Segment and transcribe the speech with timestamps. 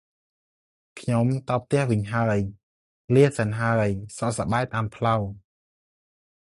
[0.99, 2.37] ខ្ញុំទៅផ្ទះវិញហើយ។
[3.15, 5.21] លាសិនហើយ។ សុខសប្បាយតាមផ្លូវ។